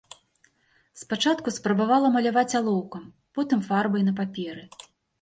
[1.01, 3.07] Спачатку спрабавала маляваць алоўкам,
[3.39, 4.71] потым фарбай на паперы.